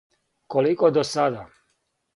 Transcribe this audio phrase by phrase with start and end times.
[0.55, 1.47] Колико до сада?